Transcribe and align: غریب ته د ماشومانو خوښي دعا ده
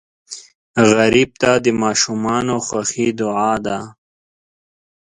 غریب 0.93 1.29
ته 1.41 1.51
د 1.65 1.67
ماشومانو 1.81 2.55
خوښي 2.65 3.07
دعا 3.19 3.53
ده 3.65 3.77